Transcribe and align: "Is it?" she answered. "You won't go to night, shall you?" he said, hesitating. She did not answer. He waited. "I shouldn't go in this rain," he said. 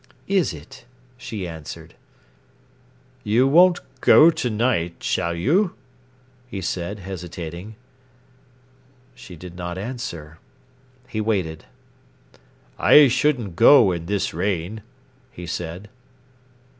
"Is 0.27 0.51
it?" 0.51 0.85
she 1.15 1.47
answered. 1.47 1.93
"You 3.23 3.47
won't 3.47 3.81
go 4.01 4.31
to 4.31 4.49
night, 4.49 5.03
shall 5.03 5.35
you?" 5.35 5.75
he 6.47 6.59
said, 6.59 6.97
hesitating. 6.97 7.75
She 9.13 9.35
did 9.35 9.55
not 9.55 9.77
answer. 9.77 10.39
He 11.07 11.21
waited. 11.21 11.65
"I 12.79 13.09
shouldn't 13.09 13.55
go 13.55 13.91
in 13.91 14.07
this 14.07 14.33
rain," 14.33 14.81
he 15.31 15.45
said. 15.45 15.87